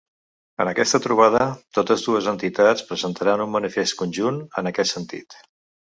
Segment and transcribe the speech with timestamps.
[0.63, 1.43] En aquesta trobada,
[1.79, 5.39] totes dues entitats presentaran un manifest conjunt en aquest sentit.